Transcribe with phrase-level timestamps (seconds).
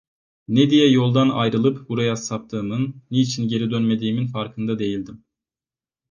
[0.47, 5.23] Ne diye yoldan ayrılıp buraya saptığımın, niçin geri dönmediğimin farkında değildim.